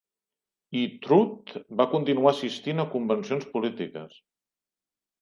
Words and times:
I 0.79 0.85
Trout 1.03 1.53
va 1.83 1.87
continuar 1.93 2.33
assistint 2.33 2.87
a 2.87 2.89
convencions 2.97 3.49
polítiques. 3.55 4.21